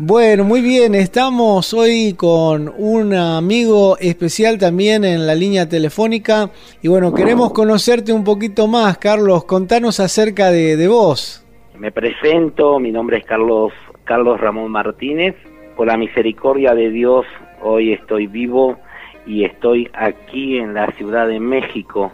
Bueno, 0.00 0.44
muy 0.44 0.60
bien, 0.60 0.94
estamos 0.94 1.74
hoy 1.74 2.14
con 2.14 2.72
un 2.78 3.14
amigo 3.14 3.98
especial 3.98 4.56
también 4.56 5.04
en 5.04 5.26
la 5.26 5.34
línea 5.34 5.68
telefónica 5.68 6.50
y 6.80 6.86
bueno, 6.86 7.12
queremos 7.12 7.52
conocerte 7.52 8.12
un 8.12 8.22
poquito 8.22 8.68
más, 8.68 8.96
Carlos, 8.98 9.42
contanos 9.42 9.98
acerca 9.98 10.52
de, 10.52 10.76
de 10.76 10.86
vos. 10.86 11.44
Me 11.76 11.90
presento, 11.90 12.78
mi 12.78 12.92
nombre 12.92 13.16
es 13.16 13.24
Carlos, 13.24 13.72
Carlos 14.04 14.40
Ramón 14.40 14.70
Martínez, 14.70 15.34
por 15.76 15.88
la 15.88 15.96
misericordia 15.96 16.76
de 16.76 16.90
Dios 16.90 17.26
hoy 17.60 17.92
estoy 17.92 18.28
vivo 18.28 18.78
y 19.26 19.42
estoy 19.42 19.90
aquí 19.94 20.58
en 20.58 20.74
la 20.74 20.92
Ciudad 20.92 21.26
de 21.26 21.40
México. 21.40 22.12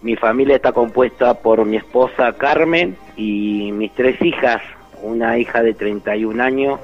Mi 0.00 0.16
familia 0.16 0.56
está 0.56 0.72
compuesta 0.72 1.34
por 1.42 1.66
mi 1.66 1.76
esposa 1.76 2.32
Carmen 2.38 2.96
y 3.14 3.72
mis 3.72 3.94
tres 3.94 4.22
hijas, 4.22 4.62
una 5.02 5.36
hija 5.36 5.62
de 5.62 5.74
31 5.74 6.42
años, 6.42 6.80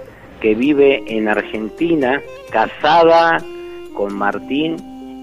que 0.46 0.54
vive 0.54 1.02
en 1.08 1.26
Argentina, 1.26 2.22
casada 2.52 3.38
con 3.94 4.14
Martín 4.14 4.76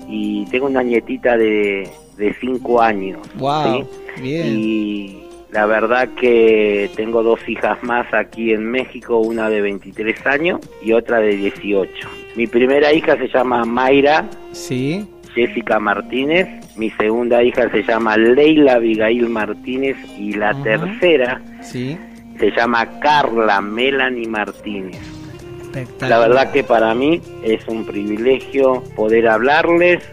y 0.09 0.45
tengo 0.48 0.66
una 0.66 0.84
nietita 0.84 1.38
de, 1.38 1.90
de 2.18 2.36
cinco 2.41 2.81
años. 2.81 3.22
Wow, 3.36 3.88
bien. 4.22 4.59
Y 4.59 5.23
la 5.50 5.66
verdad 5.66 6.09
que 6.20 6.90
tengo 6.98 7.23
dos 7.23 7.40
hijas 7.48 7.81
más 7.84 8.14
aquí 8.14 8.52
en 8.52 8.70
México, 8.70 9.20
una 9.20 9.50
de 9.50 9.62
23 9.62 10.28
años 10.28 10.59
y 10.84 10.91
otra 10.91 11.20
de 11.20 11.38
18. 11.38 12.09
Mi 12.36 12.45
primera 12.45 12.92
hija 12.92 13.16
se 13.16 13.30
llama 13.30 13.64
Mayra. 13.64 14.26
Sí. 14.52 15.08
Jessica 15.34 15.80
Martínez, 15.80 16.50
mi 16.76 16.90
segunda 16.90 17.42
hija 17.42 17.72
se 17.72 17.81
llama 17.84 18.17
Leila 18.17 18.73
Abigail 18.73 19.30
Martínez 19.30 19.95
y 20.20 20.34
la 20.34 20.53
tercera 20.64 21.42
sí 21.62 21.98
se 22.40 22.52
llama 22.52 23.00
Carla 23.00 23.62
Melanie 23.62 24.28
Martínez. 24.28 25.02
La 26.02 26.20
verdad 26.20 26.52
que 26.52 26.64
para 26.64 26.94
mí 26.94 27.22
es 27.44 27.68
un 27.68 27.86
privilegio 27.86 28.84
poder 28.95 29.28
hablarles 29.28 30.03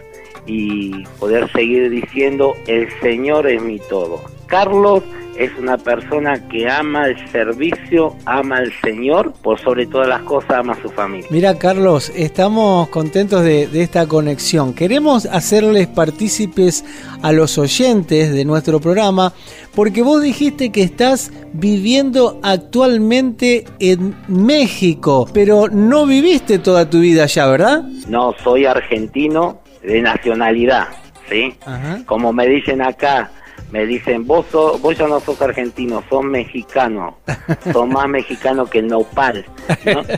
y 0.47 1.03
poder 1.19 1.51
seguir 1.51 1.89
diciendo 1.91 2.55
el 2.67 2.89
Señor 2.99 3.47
es 3.47 3.61
mi 3.61 3.79
todo. 3.79 4.21
Carlos 4.47 5.03
es 5.37 5.51
una 5.57 5.77
persona 5.77 6.47
que 6.49 6.69
ama 6.69 7.07
el 7.07 7.29
servicio, 7.29 8.15
ama 8.25 8.57
al 8.57 8.71
Señor, 8.81 9.33
por 9.41 9.59
sobre 9.59 9.85
todas 9.85 10.07
las 10.07 10.21
cosas 10.23 10.51
ama 10.51 10.73
a 10.73 10.81
su 10.81 10.89
familia. 10.89 11.27
Mira 11.29 11.57
Carlos, 11.57 12.11
estamos 12.15 12.89
contentos 12.89 13.43
de, 13.43 13.67
de, 13.67 13.81
esta 13.81 14.07
conexión. 14.07 14.73
Queremos 14.73 15.25
hacerles 15.25 15.87
partícipes 15.87 16.83
a 17.21 17.31
los 17.31 17.57
oyentes 17.57 18.33
de 18.33 18.45
nuestro 18.45 18.79
programa 18.79 19.33
porque 19.73 20.01
vos 20.01 20.21
dijiste 20.21 20.71
que 20.71 20.83
estás 20.83 21.31
viviendo 21.53 22.39
actualmente 22.43 23.65
en 23.79 24.15
México, 24.27 25.27
pero 25.33 25.67
no 25.69 26.05
viviste 26.05 26.59
toda 26.59 26.89
tu 26.89 26.99
vida 26.99 27.23
allá, 27.23 27.47
¿verdad? 27.47 27.83
No, 28.07 28.35
soy 28.43 28.65
argentino 28.65 29.61
de 29.81 30.01
nacionalidad, 30.01 30.87
¿sí? 31.29 31.55
Ajá. 31.65 32.01
Como 32.05 32.33
me 32.33 32.47
dicen 32.47 32.81
acá, 32.81 33.31
me 33.71 33.85
dicen, 33.85 34.27
vos, 34.27 34.45
sos, 34.51 34.81
vos 34.81 34.97
ya 34.97 35.07
no 35.07 35.19
sos 35.19 35.41
argentino, 35.41 36.03
sos 36.09 36.23
mexicano, 36.23 37.17
sos 37.71 37.87
más 37.87 38.07
mexicano 38.07 38.65
que 38.65 38.81
nopal. 38.81 39.45
¿no? 39.85 40.01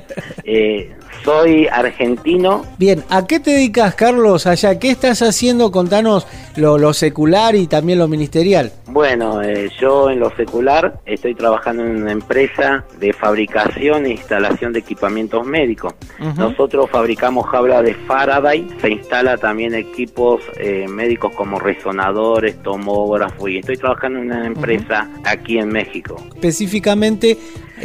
Eh, 0.45 0.93
soy 1.23 1.67
argentino. 1.67 2.65
Bien, 2.77 3.03
¿a 3.09 3.25
qué 3.25 3.39
te 3.39 3.51
dedicas, 3.51 3.95
Carlos, 3.95 4.47
allá? 4.47 4.79
¿Qué 4.79 4.89
estás 4.89 5.21
haciendo? 5.21 5.71
Contanos 5.71 6.27
lo, 6.55 6.77
lo 6.77 6.93
secular 6.93 7.55
y 7.55 7.67
también 7.67 7.99
lo 7.99 8.07
ministerial. 8.07 8.71
Bueno, 8.87 9.41
eh, 9.41 9.69
yo 9.79 10.09
en 10.09 10.19
lo 10.19 10.29
secular 10.35 10.99
estoy 11.05 11.33
trabajando 11.33 11.83
en 11.83 12.03
una 12.03 12.11
empresa 12.11 12.85
de 12.99 13.11
fabricación 13.11 14.05
e 14.05 14.11
instalación 14.11 14.71
de 14.71 14.79
equipamientos 14.79 15.45
médicos. 15.45 15.93
Uh 16.19 16.25
-huh. 16.25 16.35
Nosotros 16.35 16.89
fabricamos 16.91 17.47
jaula 17.47 17.81
de 17.81 17.95
Faraday, 17.95 18.67
se 18.81 18.89
instala 18.91 19.37
también 19.37 19.73
equipos 19.73 20.41
eh, 20.57 20.85
médicos 20.87 21.33
como 21.35 21.59
resonadores, 21.59 22.61
tomógrafos 22.61 23.49
y 23.49 23.57
estoy 23.57 23.77
trabajando 23.77 24.19
en 24.19 24.25
una 24.25 24.45
empresa 24.45 25.09
uh 25.09 25.17
-huh. 25.17 25.21
aquí 25.25 25.57
en 25.57 25.69
México. 25.69 26.15
Específicamente, 26.35 27.37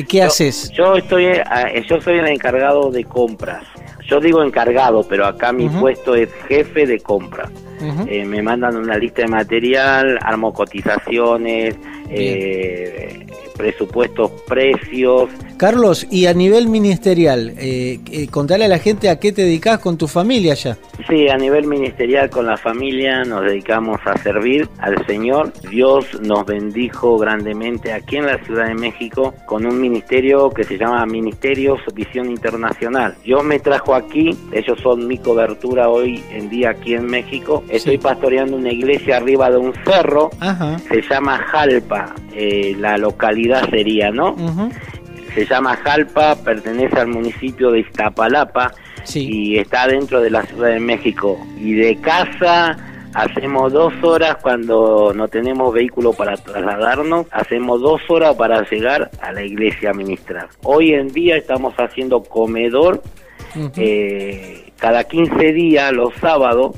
¿qué 0.06 0.18
yo, 0.18 0.24
haces? 0.24 0.70
Yo 0.70 0.94
estoy, 0.96 1.26
eh, 1.26 1.42
yo 1.88 2.00
soy 2.00 2.18
el 2.18 2.28
encargado 2.28 2.90
de 2.90 3.04
compras. 3.04 3.64
Yo 4.06 4.20
digo 4.20 4.42
encargado, 4.42 5.04
pero 5.06 5.26
acá 5.26 5.52
mi 5.52 5.66
uh 5.66 5.70
-huh. 5.70 5.80
puesto 5.80 6.14
es 6.14 6.32
jefe 6.48 6.86
de 6.86 6.98
compras. 7.00 7.50
Uh 7.80 7.84
-huh. 7.84 8.06
eh, 8.08 8.24
me 8.24 8.42
mandan 8.42 8.76
una 8.76 8.96
lista 8.96 9.22
de 9.22 9.28
material, 9.28 10.18
armo 10.22 10.52
cotizaciones, 10.52 11.76
eh, 12.10 13.26
presupuestos, 13.58 14.30
precios. 14.46 15.28
Carlos, 15.58 16.06
y 16.10 16.26
a 16.26 16.34
nivel 16.34 16.68
ministerial, 16.68 17.52
eh, 17.58 17.98
eh, 18.10 18.28
contale 18.28 18.64
a 18.64 18.68
la 18.68 18.78
gente 18.78 19.10
a 19.10 19.18
qué 19.18 19.32
te 19.32 19.42
dedicas 19.42 19.80
con 19.80 19.98
tu 19.98 20.06
familia 20.06 20.54
ya. 20.54 20.78
Sí, 21.08 21.28
a 21.28 21.36
nivel 21.36 21.66
ministerial 21.66 22.30
con 22.30 22.46
la 22.46 22.56
familia 22.56 23.24
nos 23.24 23.44
dedicamos 23.44 23.98
a 24.04 24.16
servir 24.18 24.68
al 24.78 25.04
Señor. 25.06 25.52
Dios 25.68 26.06
nos 26.22 26.46
bendijo 26.46 27.18
grandemente 27.18 27.92
aquí 27.92 28.16
en 28.16 28.26
la 28.26 28.38
Ciudad 28.44 28.66
de 28.68 28.74
México 28.74 29.34
con 29.46 29.66
un 29.66 29.80
ministerio 29.80 30.50
que 30.50 30.62
se 30.62 30.78
llama 30.78 31.04
Ministerios 31.06 31.80
Visión 31.92 32.30
Internacional. 32.30 33.16
Dios 33.24 33.42
me 33.42 33.58
trajo 33.58 33.94
aquí, 33.94 34.30
ellos 34.52 34.78
son 34.80 35.08
mi 35.08 35.18
cobertura 35.18 35.88
hoy 35.88 36.22
en 36.30 36.48
día 36.48 36.70
aquí 36.70 36.94
en 36.94 37.06
México. 37.06 37.64
Estoy 37.68 37.96
sí. 37.96 38.02
pastoreando 38.02 38.56
una 38.56 38.72
iglesia 38.72 39.16
arriba 39.16 39.50
de 39.50 39.56
un 39.56 39.74
cerro, 39.84 40.30
Ajá. 40.38 40.78
se 40.78 41.02
llama 41.02 41.38
Jalpa, 41.38 41.97
eh, 42.34 42.74
la 42.78 42.98
localidad 42.98 43.68
sería, 43.70 44.10
¿no? 44.10 44.32
Uh 44.32 44.50
-huh. 44.50 44.72
Se 45.34 45.46
llama 45.46 45.76
Jalpa, 45.76 46.36
pertenece 46.36 46.98
al 46.98 47.08
municipio 47.08 47.70
de 47.70 47.80
Iztapalapa 47.80 48.72
sí. 49.04 49.28
y 49.30 49.58
está 49.58 49.86
dentro 49.86 50.20
de 50.20 50.30
la 50.30 50.42
Ciudad 50.42 50.70
de 50.70 50.80
México. 50.80 51.38
Y 51.60 51.74
de 51.74 51.96
casa 52.00 52.76
hacemos 53.14 53.72
dos 53.72 53.92
horas 54.02 54.36
cuando 54.42 55.12
no 55.14 55.28
tenemos 55.28 55.72
vehículo 55.72 56.12
para 56.12 56.36
trasladarnos, 56.36 57.26
hacemos 57.30 57.80
dos 57.80 58.00
horas 58.08 58.34
para 58.36 58.68
llegar 58.68 59.10
a 59.20 59.32
la 59.32 59.42
iglesia 59.42 59.90
a 59.90 59.94
ministrar. 59.94 60.48
Hoy 60.62 60.92
en 60.92 61.08
día 61.08 61.36
estamos 61.36 61.74
haciendo 61.74 62.22
comedor 62.22 63.02
uh 63.54 63.58
-huh. 63.58 63.72
eh, 63.76 64.72
cada 64.78 65.04
15 65.04 65.52
días, 65.52 65.92
los 65.92 66.14
sábados, 66.14 66.76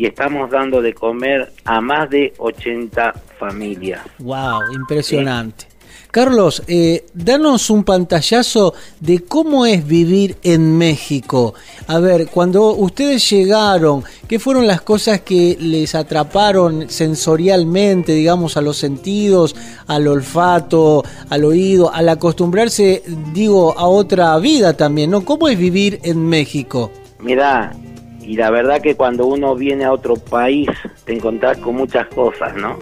y 0.00 0.06
estamos 0.06 0.50
dando 0.50 0.80
de 0.80 0.94
comer 0.94 1.52
a 1.62 1.78
más 1.82 2.08
de 2.08 2.32
80 2.38 3.12
familias. 3.38 4.00
¡Wow! 4.18 4.72
Impresionante. 4.72 5.66
¿Sí? 5.68 5.76
Carlos, 6.10 6.62
eh, 6.68 7.04
danos 7.12 7.68
un 7.68 7.84
pantallazo 7.84 8.72
de 8.98 9.22
cómo 9.24 9.66
es 9.66 9.86
vivir 9.86 10.38
en 10.42 10.78
México. 10.78 11.52
A 11.86 11.98
ver, 11.98 12.28
cuando 12.28 12.72
ustedes 12.76 13.28
llegaron, 13.28 14.02
¿qué 14.26 14.38
fueron 14.38 14.66
las 14.66 14.80
cosas 14.80 15.20
que 15.20 15.58
les 15.60 15.94
atraparon 15.94 16.88
sensorialmente, 16.88 18.14
digamos, 18.14 18.56
a 18.56 18.62
los 18.62 18.78
sentidos, 18.78 19.54
al 19.86 20.08
olfato, 20.08 21.04
al 21.28 21.44
oído, 21.44 21.92
al 21.92 22.08
acostumbrarse, 22.08 23.02
digo, 23.34 23.78
a 23.78 23.86
otra 23.86 24.38
vida 24.38 24.74
también, 24.78 25.10
¿no? 25.10 25.26
¿Cómo 25.26 25.46
es 25.46 25.58
vivir 25.58 26.00
en 26.04 26.26
México? 26.26 26.90
Mira, 27.18 27.74
y 28.22 28.36
la 28.36 28.50
verdad 28.50 28.80
que 28.80 28.94
cuando 28.94 29.26
uno 29.26 29.54
viene 29.54 29.84
a 29.84 29.92
otro 29.92 30.14
país 30.14 30.68
te 31.04 31.14
encontrás 31.14 31.58
con 31.58 31.76
muchas 31.76 32.06
cosas, 32.08 32.54
¿no? 32.56 32.78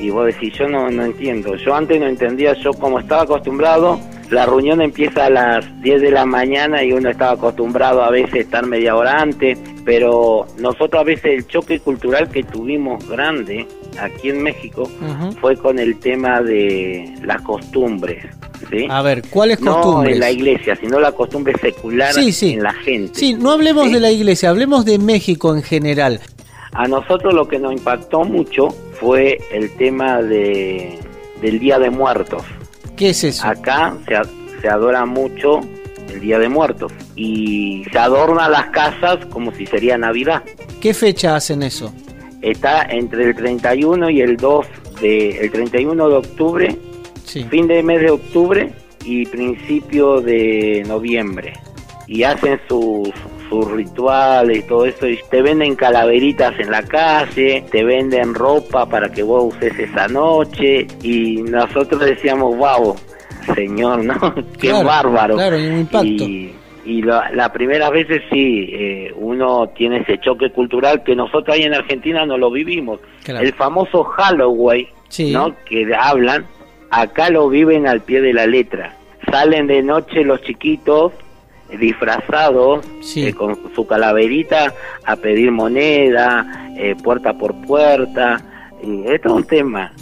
y 0.00 0.10
vos 0.10 0.26
decís, 0.26 0.54
yo 0.54 0.68
no, 0.68 0.90
no 0.90 1.04
entiendo. 1.04 1.56
Yo 1.56 1.74
antes 1.74 2.00
no 2.00 2.06
entendía, 2.06 2.54
yo 2.54 2.72
como 2.72 3.00
estaba 3.00 3.22
acostumbrado, 3.22 3.98
la 4.30 4.46
reunión 4.46 4.80
empieza 4.80 5.26
a 5.26 5.30
las 5.30 5.82
10 5.82 6.02
de 6.02 6.10
la 6.10 6.24
mañana 6.24 6.82
y 6.84 6.92
uno 6.92 7.10
estaba 7.10 7.32
acostumbrado 7.32 8.02
a 8.02 8.10
veces 8.10 8.40
estar 8.46 8.64
media 8.66 8.94
hora 8.94 9.20
antes, 9.20 9.58
pero 9.84 10.46
nosotros 10.58 11.00
a 11.00 11.04
veces 11.04 11.38
el 11.38 11.46
choque 11.46 11.80
cultural 11.80 12.28
que 12.28 12.44
tuvimos 12.44 13.08
grande 13.08 13.66
aquí 14.00 14.30
en 14.30 14.42
México 14.42 14.82
uh 14.82 15.04
-huh. 15.04 15.36
fue 15.40 15.56
con 15.56 15.78
el 15.78 15.98
tema 15.98 16.40
de 16.42 17.14
las 17.22 17.42
costumbres. 17.42 18.24
¿Sí? 18.70 18.86
A 18.90 19.02
ver, 19.02 19.22
¿cuáles 19.30 19.58
costumbres? 19.58 20.10
No 20.10 20.14
en 20.14 20.20
la 20.20 20.30
iglesia, 20.30 20.76
sino 20.76 21.00
la 21.00 21.12
costumbre 21.12 21.54
secular 21.60 22.12
sí, 22.12 22.32
sí. 22.32 22.52
en 22.52 22.62
la 22.62 22.72
gente. 22.72 23.18
Sí, 23.18 23.34
no 23.34 23.52
hablemos 23.52 23.90
de 23.90 24.00
la 24.00 24.10
iglesia, 24.10 24.50
hablemos 24.50 24.84
de 24.84 24.98
México 24.98 25.54
en 25.54 25.62
general. 25.62 26.20
A 26.72 26.86
nosotros 26.86 27.32
lo 27.32 27.48
que 27.48 27.58
nos 27.58 27.72
impactó 27.72 28.24
mucho 28.24 28.68
fue 29.00 29.38
el 29.52 29.74
tema 29.76 30.20
de, 30.22 30.98
del 31.40 31.58
Día 31.58 31.78
de 31.78 31.90
Muertos. 31.90 32.42
¿Qué 32.96 33.10
es 33.10 33.24
eso? 33.24 33.46
Acá 33.46 33.96
se, 34.06 34.60
se 34.60 34.68
adora 34.68 35.06
mucho 35.06 35.60
el 36.12 36.20
Día 36.20 36.38
de 36.38 36.48
Muertos 36.48 36.92
y 37.16 37.84
se 37.90 37.98
adorna 37.98 38.48
las 38.48 38.66
casas 38.66 39.24
como 39.26 39.52
si 39.52 39.66
sería 39.66 39.96
Navidad. 39.96 40.42
¿Qué 40.80 40.94
fecha 40.94 41.36
hacen 41.36 41.62
eso? 41.62 41.92
Está 42.42 42.82
entre 42.82 43.24
el 43.24 43.34
31 43.34 44.10
y 44.10 44.20
el 44.20 44.36
2 44.36 44.66
de 45.00 45.40
el 45.40 45.50
31 45.50 46.08
de 46.08 46.14
octubre, 46.14 46.78
sí. 47.28 47.44
fin 47.44 47.66
de 47.66 47.82
mes 47.82 48.00
de 48.00 48.10
octubre 48.10 48.72
y 49.04 49.26
principio 49.26 50.20
de 50.20 50.82
noviembre. 50.86 51.52
Y 52.06 52.22
hacen 52.22 52.58
sus 52.68 53.10
sus 53.48 53.70
rituales 53.70 54.58
y 54.58 54.62
todo 54.62 54.84
eso, 54.84 55.08
y 55.08 55.18
te 55.30 55.42
venden 55.42 55.74
calaveritas 55.74 56.58
en 56.58 56.70
la 56.70 56.82
calle, 56.82 57.64
te 57.70 57.84
venden 57.84 58.34
ropa 58.34 58.86
para 58.86 59.10
que 59.10 59.22
vos 59.22 59.54
uses 59.54 59.78
esa 59.78 60.06
noche, 60.08 60.86
y 61.02 61.36
nosotros 61.42 62.00
decíamos, 62.00 62.56
wow, 62.56 62.94
señor, 63.54 64.04
¿no? 64.04 64.34
Qué 64.60 64.72
bárbaro. 64.72 65.36
Claro, 65.36 65.56
un 65.56 65.78
impacto. 65.78 66.06
Y, 66.06 66.54
y 66.84 67.02
la, 67.02 67.52
primera 67.52 67.90
veces 67.90 68.22
sí, 68.30 68.68
eh, 68.72 69.12
uno 69.16 69.68
tiene 69.76 70.00
ese 70.00 70.18
choque 70.20 70.50
cultural 70.50 71.02
que 71.02 71.14
nosotros 71.14 71.56
ahí 71.56 71.62
en 71.62 71.74
Argentina 71.74 72.24
no 72.24 72.38
lo 72.38 72.50
vivimos. 72.50 73.00
El 73.26 73.52
famoso 73.52 74.04
Halloween, 74.04 74.88
¿no? 75.32 75.54
Que 75.66 75.86
hablan, 75.94 76.46
acá 76.90 77.30
lo 77.30 77.48
viven 77.48 77.86
al 77.86 78.02
pie 78.02 78.20
de 78.20 78.32
la 78.32 78.46
letra. 78.46 78.94
Salen 79.30 79.66
de 79.66 79.82
noche 79.82 80.24
los 80.24 80.42
chiquitos 80.42 81.12
disfrazados 81.76 82.86
eh, 83.16 83.34
con 83.34 83.58
su 83.74 83.86
calaverita 83.86 84.72
a 85.04 85.16
pedir 85.16 85.50
moneda, 85.50 86.70
eh, 86.76 86.96
puerta 87.02 87.34
por 87.34 87.54
puerta. 87.62 88.40
Y 88.82 89.06
esto 89.10 89.28
es 89.28 89.34
un 89.34 89.44
tema. 89.44 89.92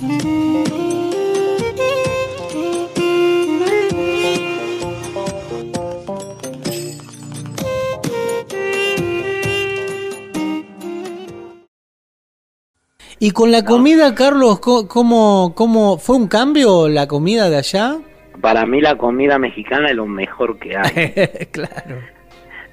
Y 13.26 13.32
con 13.32 13.50
la 13.50 13.64
comida, 13.64 14.14
Carlos, 14.14 14.61
¿cómo, 14.61 15.52
¿cómo 15.52 15.99
fue 15.99 16.14
un 16.14 16.28
cambio 16.28 16.88
la 16.88 17.08
comida 17.08 17.50
de 17.50 17.56
allá? 17.56 17.96
Para 18.40 18.64
mí 18.67 18.81
la 18.81 18.94
comida 18.94 19.37
mexicana 19.37 19.88
es 19.88 19.96
lo 19.96 20.06
mejor 20.06 20.61
que 20.61 20.76
hay. 20.76 21.11
claro. 21.50 22.02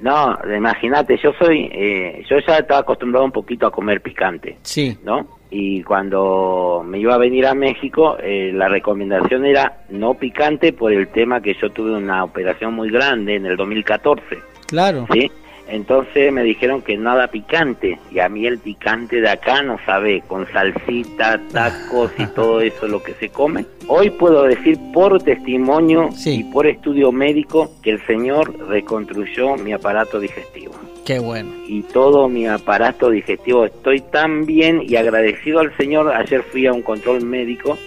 No, 0.02 0.38
imagínate, 0.56 1.18
yo 1.18 1.32
soy, 1.40 1.72
eh, 1.74 2.24
yo 2.30 2.38
ya 2.46 2.60
estaba 2.60 2.82
acostumbrado 2.82 3.26
un 3.26 3.32
poquito 3.32 3.66
a 3.66 3.72
comer 3.72 4.02
picante. 4.02 4.58
Sí. 4.62 4.96
¿No? 5.04 5.26
Y 5.50 5.82
cuando 5.82 6.84
me 6.86 7.00
iba 7.00 7.16
a 7.16 7.18
venir 7.18 7.48
a 7.48 7.56
México, 7.56 8.18
eh, 8.22 8.52
la 8.54 8.70
recomendación 8.70 9.48
era 9.48 9.86
no 9.90 10.14
picante 10.14 10.72
por 10.72 10.94
el 10.94 11.08
tema 11.08 11.42
que 11.42 11.56
yo 11.60 11.72
tuve 11.72 11.96
una 11.96 12.24
operación 12.24 12.76
muy 12.76 12.92
grande 12.92 13.38
en 13.38 13.48
el 13.48 13.58
2014. 13.58 14.24
Claro. 14.68 15.08
¿Sí? 15.12 15.32
Entonces 15.68 16.32
me 16.32 16.44
dijeron 16.44 16.82
que 16.82 16.98
nada 16.98 17.28
picante 17.28 18.00
y 18.12 18.20
a 18.20 18.30
mí 18.30 18.46
el 18.46 18.60
picante 18.60 19.22
de 19.22 19.30
acá 19.30 19.62
no 19.64 19.78
sabe, 19.86 20.22
con 20.28 20.46
salsita, 20.52 21.40
tacos 21.52 22.12
y 22.18 22.26
todo 22.36 22.62
eso 22.62 22.88
lo 22.88 23.02
que 23.02 23.14
se 23.14 23.30
come. 23.30 23.66
Hoy 23.88 24.10
puedo 24.10 24.44
decir 24.44 24.78
por 24.94 25.22
testimonio 25.22 26.10
y 26.26 26.44
por 26.46 26.68
estudio 26.68 27.12
médico 27.12 27.72
que 27.82 27.92
el 27.92 28.06
Señor 28.06 28.68
reconstruyó 28.68 29.56
mi 29.56 29.74
aparato 29.74 30.20
digestivo. 30.20 30.74
Qué 31.06 31.20
bueno. 31.20 31.52
Y 31.68 31.84
todo 31.84 32.30
mi 32.30 32.48
aparato 32.48 33.10
digestivo, 33.10 33.66
estoy 33.66 34.00
tan 34.00 34.46
bien 34.46 34.82
y 34.88 34.96
agradecido 34.96 35.60
al 35.60 35.76
Señor. 35.76 36.14
Ayer 36.14 36.44
fui 36.44 36.66
a 36.66 36.72
un 36.72 36.82
control 36.82 37.26
médico 37.26 37.78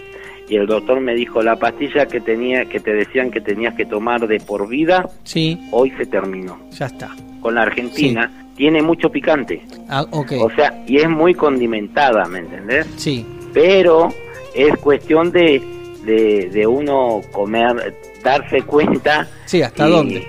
y 0.48 0.56
el 0.56 0.66
doctor 0.66 1.00
me 1.00 1.14
dijo 1.14 1.42
la 1.42 1.56
pastilla 1.56 2.06
que 2.06 2.20
tenía 2.20 2.66
que 2.66 2.80
te 2.80 2.92
decían 2.92 3.30
que 3.30 3.40
tenías 3.40 3.74
que 3.74 3.84
tomar 3.84 4.26
de 4.26 4.40
por 4.40 4.68
vida 4.68 5.08
sí. 5.24 5.58
hoy 5.72 5.90
se 5.92 6.06
terminó. 6.06 6.58
Ya 6.72 6.86
está. 6.86 7.10
Con 7.40 7.54
la 7.54 7.62
Argentina 7.62 8.30
tiene 8.56 8.82
mucho 8.82 9.10
picante. 9.10 9.62
Ah, 9.88 10.04
okay. 10.10 10.38
o 10.40 10.50
sea 10.50 10.84
y 10.86 10.98
es 10.98 11.08
muy 11.08 11.34
condimentada 11.34 12.24
me 12.26 12.40
entendés 12.40 12.86
sí. 12.96 13.26
Pero 13.52 14.08
es 14.54 14.76
cuestión 14.78 15.32
de 15.32 15.62
de, 16.04 16.66
uno 16.68 17.20
comer 17.32 17.94
darse 18.22 18.62
cuenta 18.62 19.26
sí 19.44 19.60
hasta 19.60 19.88
dónde 19.88 20.26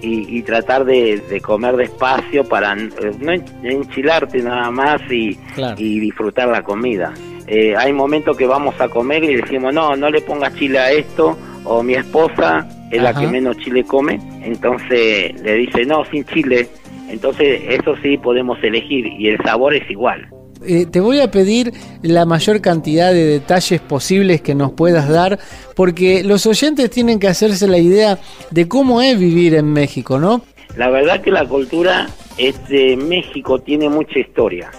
y, 0.00 0.42
tratar 0.42 0.84
de, 0.84 1.40
comer 1.42 1.76
despacio 1.76 2.44
para 2.44 2.74
no 2.74 3.32
enchilarte 3.62 4.42
nada 4.42 4.70
más 4.70 5.00
y, 5.10 5.38
y 5.76 6.00
disfrutar 6.00 6.48
la 6.48 6.62
comida 6.62 7.12
eh, 7.48 7.74
hay 7.76 7.92
momentos 7.92 8.36
que 8.36 8.46
vamos 8.46 8.78
a 8.80 8.88
comer 8.88 9.24
y 9.24 9.36
decimos, 9.36 9.72
no, 9.72 9.96
no 9.96 10.10
le 10.10 10.20
pongas 10.20 10.54
chile 10.54 10.78
a 10.78 10.92
esto, 10.92 11.36
o 11.64 11.82
mi 11.82 11.94
esposa 11.94 12.68
es 12.90 13.02
la 13.02 13.14
que 13.14 13.26
menos 13.26 13.56
chile 13.58 13.84
come, 13.84 14.20
entonces 14.42 15.40
le 15.40 15.54
dice, 15.54 15.84
no, 15.86 16.04
sin 16.06 16.24
chile, 16.26 16.68
entonces 17.08 17.62
eso 17.68 17.94
sí 18.02 18.18
podemos 18.18 18.62
elegir 18.62 19.06
y 19.06 19.28
el 19.28 19.38
sabor 19.42 19.74
es 19.74 19.90
igual. 19.90 20.28
Eh, 20.66 20.86
te 20.86 21.00
voy 21.00 21.20
a 21.20 21.30
pedir 21.30 21.72
la 22.02 22.26
mayor 22.26 22.60
cantidad 22.60 23.12
de 23.12 23.24
detalles 23.24 23.80
posibles 23.80 24.42
que 24.42 24.54
nos 24.54 24.72
puedas 24.72 25.08
dar, 25.08 25.38
porque 25.74 26.24
los 26.24 26.46
oyentes 26.46 26.90
tienen 26.90 27.18
que 27.18 27.28
hacerse 27.28 27.66
la 27.68 27.78
idea 27.78 28.18
de 28.50 28.68
cómo 28.68 29.00
es 29.00 29.18
vivir 29.18 29.54
en 29.54 29.72
México, 29.72 30.18
¿no? 30.18 30.42
La 30.76 30.90
verdad 30.90 31.22
que 31.22 31.30
la 31.30 31.46
cultura 31.46 32.08
de 32.68 32.96
México 32.96 33.58
tiene 33.60 33.88
mucha 33.88 34.18
historia. 34.18 34.70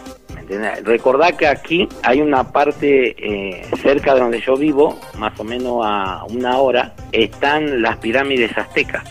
Recordá 0.84 1.32
que 1.34 1.48
aquí 1.48 1.88
hay 2.04 2.22
una 2.22 2.52
parte 2.52 3.16
eh, 3.18 3.62
cerca 3.82 4.16
de 4.16 4.22
donde 4.22 4.42
yo 4.42 4.58
vivo, 4.58 5.00
más 5.18 5.40
o 5.40 5.44
menos 5.44 5.82
a 5.84 6.24
una 6.26 6.58
hora, 6.58 6.96
están 7.12 7.82
las 7.82 7.98
pirámides 7.98 8.58
aztecas. 8.58 9.04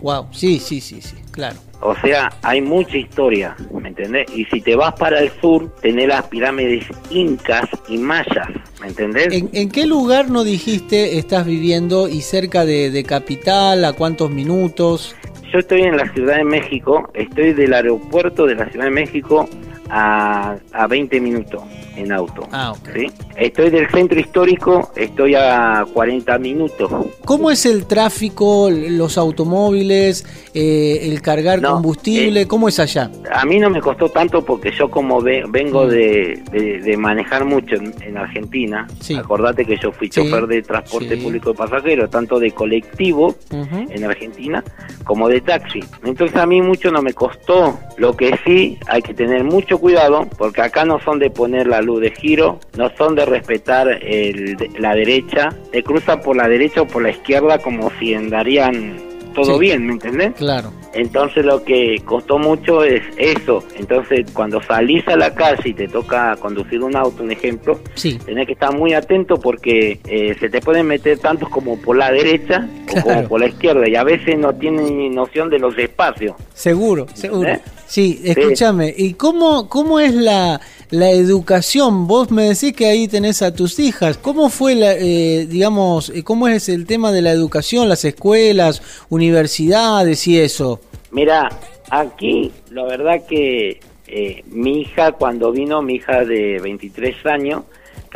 Wow, 0.00 0.26
sí, 0.32 0.58
sí, 0.58 0.80
sí, 0.80 1.00
sí, 1.00 1.16
claro. 1.30 1.56
O 1.80 1.94
sea, 1.96 2.32
hay 2.42 2.60
mucha 2.60 2.96
historia, 2.96 3.54
¿me 3.80 3.88
entendés? 3.88 4.26
Y 4.34 4.44
si 4.46 4.60
te 4.60 4.74
vas 4.74 4.94
para 4.94 5.20
el 5.20 5.30
sur, 5.40 5.70
tenés 5.82 6.08
las 6.08 6.26
pirámides 6.26 6.86
incas 7.10 7.68
y 7.88 7.98
mayas, 7.98 8.48
¿me 8.80 8.88
entendés? 8.88 9.28
¿En, 9.32 9.70
qué 9.70 9.86
lugar 9.86 10.30
no 10.30 10.42
dijiste 10.42 11.18
estás 11.18 11.44
viviendo 11.44 12.08
y 12.08 12.22
cerca 12.22 12.64
de, 12.64 12.90
de 12.90 13.04
capital? 13.04 13.84
¿A 13.84 13.92
cuántos 13.92 14.30
minutos? 14.30 15.14
Yo 15.52 15.58
estoy 15.58 15.82
en 15.82 15.96
la 15.96 16.10
Ciudad 16.12 16.36
de 16.36 16.44
México, 16.44 17.08
estoy 17.14 17.52
del 17.52 17.74
aeropuerto 17.74 18.46
de 18.46 18.56
la 18.56 18.68
Ciudad 18.70 18.86
de 18.86 18.90
México 18.90 19.48
a, 19.90 20.56
a 20.72 20.86
20 20.86 21.20
minutos 21.20 21.62
en 21.96 22.12
auto. 22.12 22.46
Ah, 22.52 22.74
¿sí? 22.94 23.06
Estoy 23.36 23.70
del 23.70 23.88
centro 23.90 24.18
histórico, 24.18 24.92
estoy 24.94 25.34
a 25.34 25.84
40 25.92 26.38
minutos. 26.38 26.90
¿Cómo 27.24 27.50
es 27.50 27.66
el 27.66 27.86
tráfico, 27.86 28.70
los 28.70 29.18
automóviles, 29.18 30.24
eh, 30.54 31.00
el 31.02 31.20
cargar 31.20 31.60
combustible? 31.60 32.42
Eh, 32.42 32.46
¿Cómo 32.46 32.68
es 32.68 32.78
allá? 32.78 33.10
A 33.32 33.44
mí 33.44 33.58
no 33.58 33.70
me 33.70 33.80
costó 33.80 34.08
tanto 34.08 34.44
porque 34.44 34.70
yo 34.70 34.90
como 34.90 35.20
vengo 35.20 35.86
mm. 35.86 35.88
de, 35.88 36.96
manejar 36.98 37.44
mucho 37.44 37.76
en, 37.76 38.16
Argentina, 38.16 38.86
acordate 39.18 39.64
que 39.64 39.76
yo 39.76 39.92
fui 39.92 40.08
chofer 40.08 40.46
de 40.46 40.62
transporte 40.62 41.16
público 41.16 41.50
de 41.50 41.58
pasajeros, 41.58 42.10
tanto 42.10 42.38
de 42.38 42.50
colectivo 42.52 43.34
en 43.50 44.04
Argentina 44.04 44.64
como 45.04 45.28
de 45.28 45.40
taxi. 45.40 45.80
Entonces 46.04 46.36
a 46.36 46.46
mí 46.46 46.62
mucho 46.62 46.90
no 46.90 47.02
me 47.02 47.12
costó. 47.12 47.78
Lo 47.96 48.16
que 48.16 48.38
sí 48.44 48.78
hay 48.86 49.02
que 49.02 49.14
tener 49.14 49.44
mucho 49.44 49.75
cuidado 49.78 50.26
porque 50.38 50.62
acá 50.62 50.84
no 50.84 51.00
son 51.00 51.18
de 51.18 51.30
poner 51.30 51.66
la 51.66 51.80
luz 51.80 52.00
de 52.00 52.10
giro, 52.10 52.58
no 52.76 52.90
son 52.96 53.14
de 53.14 53.24
respetar 53.24 53.88
el, 54.02 54.56
la 54.78 54.94
derecha, 54.94 55.48
te 55.72 55.82
cruzan 55.82 56.20
por 56.20 56.36
la 56.36 56.48
derecha 56.48 56.82
o 56.82 56.86
por 56.86 57.02
la 57.02 57.10
izquierda 57.10 57.58
como 57.58 57.90
si 57.98 58.14
andarían 58.14 58.96
todo 59.34 59.58
bien, 59.58 59.86
¿me 59.86 59.92
entendés? 59.92 60.32
Claro. 60.34 60.72
Entonces 60.96 61.44
lo 61.44 61.62
que 61.62 62.00
costó 62.04 62.38
mucho 62.38 62.82
es 62.82 63.02
eso. 63.16 63.62
Entonces 63.76 64.26
cuando 64.32 64.62
salís 64.62 65.06
a 65.08 65.16
la 65.16 65.34
calle 65.34 65.70
y 65.70 65.74
te 65.74 65.88
toca 65.88 66.36
conducir 66.36 66.82
un 66.82 66.96
auto, 66.96 67.22
un 67.22 67.32
ejemplo, 67.32 67.78
sí. 67.94 68.18
tenés 68.24 68.46
que 68.46 68.54
estar 68.54 68.74
muy 68.74 68.94
atento 68.94 69.36
porque 69.36 70.00
eh, 70.06 70.34
se 70.40 70.48
te 70.48 70.60
pueden 70.60 70.86
meter 70.86 71.18
tantos 71.18 71.48
como 71.48 71.78
por 71.80 71.96
la 71.96 72.10
derecha 72.10 72.68
o 72.90 73.02
como 73.02 73.28
por 73.28 73.40
la 73.40 73.48
izquierda 73.48 73.88
y 73.88 73.94
a 73.94 74.04
veces 74.04 74.38
no 74.38 74.54
tienen 74.54 75.14
noción 75.14 75.50
de 75.50 75.58
los 75.58 75.76
espacios. 75.78 76.34
Seguro, 76.54 77.06
seguro. 77.14 77.50
Sí, 77.86 78.20
escúchame. 78.24 78.92
¿Y 78.96 79.14
cómo, 79.14 79.68
cómo 79.68 80.00
es 80.00 80.14
la 80.14 80.60
la 80.90 81.10
educación, 81.10 82.06
vos 82.06 82.30
me 82.30 82.44
decís 82.44 82.72
que 82.72 82.86
ahí 82.86 83.08
tenés 83.08 83.42
a 83.42 83.52
tus 83.52 83.78
hijas. 83.78 84.18
¿Cómo 84.18 84.50
fue, 84.50 84.74
la, 84.74 84.94
eh, 84.94 85.46
digamos, 85.48 86.10
eh, 86.10 86.22
cómo 86.22 86.48
es 86.48 86.68
el 86.68 86.86
tema 86.86 87.10
de 87.12 87.22
la 87.22 87.32
educación, 87.32 87.88
las 87.88 88.04
escuelas, 88.04 88.82
universidades 89.08 90.26
y 90.28 90.38
eso? 90.38 90.80
Mira, 91.10 91.48
aquí 91.90 92.52
la 92.70 92.84
verdad 92.84 93.26
que 93.26 93.80
eh, 94.06 94.42
mi 94.46 94.80
hija 94.80 95.12
cuando 95.12 95.52
vino, 95.52 95.82
mi 95.82 95.94
hija 95.94 96.24
de 96.24 96.58
23 96.60 97.26
años, 97.26 97.64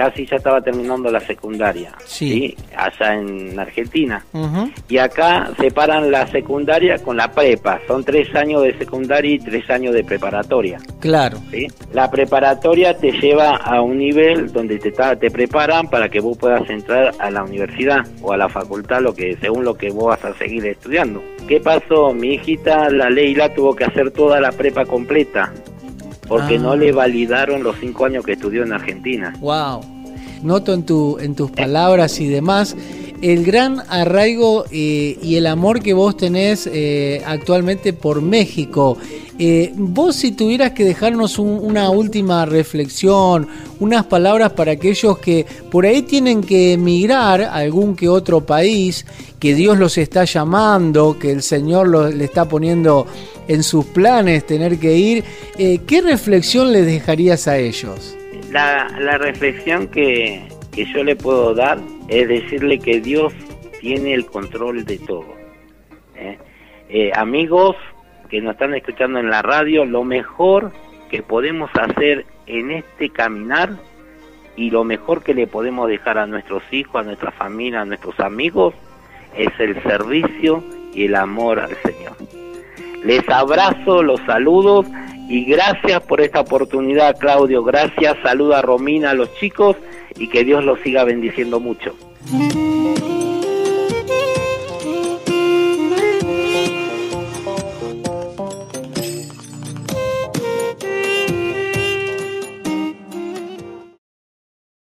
casi 0.01 0.25
ya 0.25 0.37
estaba 0.37 0.63
terminando 0.63 1.11
la 1.11 1.21
secundaria, 1.21 1.93
sí. 2.07 2.57
allá 2.75 3.17
en 3.17 3.61
Argentina. 3.61 4.25
Y 4.89 4.97
acá 4.97 5.51
separan 5.61 6.11
la 6.11 6.27
secundaria 6.29 6.97
con 7.01 7.19
la 7.19 7.31
prepa, 7.31 7.79
son 7.87 8.03
tres 8.03 8.35
años 8.35 8.63
de 8.63 8.79
secundaria 8.79 9.35
y 9.35 9.39
tres 9.39 9.69
años 9.69 9.93
de 9.93 10.03
preparatoria. 10.03 10.79
Claro. 11.01 11.37
¿sí? 11.51 11.67
La 11.93 12.11
preparatoria 12.11 12.97
te 12.97 13.13
lleva 13.13 13.57
a 13.57 13.83
un 13.83 13.99
nivel 13.99 14.51
donde 14.51 14.79
te, 14.79 14.91
te 14.91 15.31
preparan 15.31 15.91
para 15.91 16.09
que 16.09 16.21
vos 16.21 16.39
puedas 16.39 16.71
entrar 16.71 17.13
a 17.19 17.31
la 17.31 17.45
universidad 17.45 18.01
o 18.23 18.33
a 18.33 18.39
la 18.39 18.49
facultad, 18.49 19.03
lo 19.03 19.13
que 19.13 19.37
según 19.37 19.67
lo 19.67 19.75
que 19.75 19.91
vos 19.91 20.07
vas 20.07 20.25
a 20.25 20.33
seguir 20.39 20.65
estudiando. 20.65 21.23
¿Qué 21.47 21.61
pasó? 21.61 22.15
Mi 22.15 22.37
hijita, 22.37 22.89
la 22.89 23.11
Leila, 23.11 23.53
tuvo 23.53 23.77
que 23.77 23.85
hacer 23.85 24.13
toda 24.13 24.41
la 24.41 24.51
prepa 24.51 24.87
completa 24.87 25.53
porque 26.31 26.61
no 26.61 26.77
le 26.77 26.91
ah. 26.91 26.95
validaron 26.95 27.65
los 27.65 27.77
cinco 27.81 28.05
años 28.05 28.25
que 28.25 28.33
estudió 28.33 28.63
en 28.63 28.73
Argentina. 28.73 29.35
Wow. 29.41 29.81
Noto 30.45 30.73
en, 30.73 30.85
tu, 30.85 31.19
en 31.19 31.35
tus 31.35 31.51
palabras 31.51 32.21
y 32.21 32.29
demás 32.29 32.77
el 33.21 33.45
gran 33.45 33.83
arraigo 33.89 34.65
eh, 34.71 35.19
y 35.23 35.35
el 35.35 35.47
amor 35.47 35.83
que 35.83 35.93
vos 35.93 36.17
tenés 36.17 36.69
eh, 36.73 37.21
actualmente 37.27 37.93
por 37.93 38.23
México. 38.23 38.97
Eh, 39.43 39.73
vos 39.75 40.17
si 40.17 40.33
tuvieras 40.33 40.73
que 40.73 40.85
dejarnos 40.85 41.39
una 41.39 41.89
última 41.89 42.45
reflexión, 42.45 43.49
unas 43.79 44.05
palabras 44.05 44.53
para 44.53 44.73
aquellos 44.73 45.17
que 45.17 45.47
por 45.71 45.87
ahí 45.87 46.03
tienen 46.03 46.43
que 46.43 46.75
emigrar 46.75 47.41
a 47.41 47.55
algún 47.55 47.97
que 47.97 48.07
otro 48.07 48.43
país, 48.43 49.07
que 49.41 49.55
Dios 49.55 49.79
los 49.79 49.97
está 49.97 50.25
llamando, 50.25 51.19
que 51.19 51.33
el 51.33 51.41
Señor 51.41 51.89
le 51.89 52.23
está 52.23 52.47
poniendo 52.47 53.07
en 53.49 53.63
sus 53.63 53.87
planes 53.87 54.47
tener 54.47 54.79
que 54.79 54.95
ir, 54.95 55.25
eh, 55.57 55.79
¿qué 55.87 56.03
reflexión 56.03 56.71
les 56.71 56.85
dejarías 56.85 57.49
a 57.49 57.57
ellos? 57.57 58.15
La, 58.53 58.89
reflexión 59.17 59.89
que, 59.89 60.47
que 60.71 60.85
yo 60.93 61.03
le 61.03 61.17
puedo 61.17 61.55
dar 61.55 61.81
es 62.09 62.29
decirle 62.29 62.79
que 62.79 63.01
Dios 63.01 63.33
tiene 63.81 64.13
el 64.13 64.27
control 64.27 64.85
de 64.85 64.99
todo. 64.99 65.35
Eh, 66.91 67.11
amigos 67.15 67.77
que 68.31 68.41
nos 68.41 68.53
están 68.53 68.75
escuchando 68.75 69.19
en 69.19 69.29
la 69.29 69.43
radio, 69.43 69.85
lo 69.85 70.05
mejor 70.05 70.73
que 71.11 71.23
podemos 71.23 71.71
hacer 71.75 72.25
en 72.47 72.71
este 72.71 73.11
caminar 73.11 73.71
y 74.57 74.71
lo 74.71 74.85
mejor 74.85 75.23
que 75.23 75.35
le 75.35 75.47
podemos 75.47 75.89
dejar 75.89 76.19
a 76.19 76.27
nuestros 76.27 76.63
hijos, 76.71 77.01
a 77.01 77.05
nuestra 77.05 77.33
familia, 77.33 77.81
a 77.81 77.85
nuestros 77.85 78.19
amigos, 78.21 78.75
es 79.37 79.49
el 79.59 79.83
servicio 79.83 80.63
y 80.95 81.07
el 81.07 81.17
amor 81.17 81.61
al 81.61 81.77
Señor. 81.77 82.17
Les 83.05 83.29
abrazo, 83.29 84.03
los 84.03 84.21
saludos 84.21 84.87
y 85.29 85.45
gracias 85.45 86.01
por 86.03 86.21
esta 86.21 86.41
oportunidad, 86.41 87.17
Claudio. 87.19 87.65
Gracias, 87.65 88.17
saluda 88.23 88.59
a 88.59 88.63
Romina, 88.63 89.11
a 89.11 89.15
los 89.15 89.35
chicos 89.35 89.77
y 90.17 90.29
que 90.29 90.45
Dios 90.45 90.65
los 90.65 90.79
siga 90.81 91.05
bendiciendo 91.05 91.61
mucho. 91.61 91.97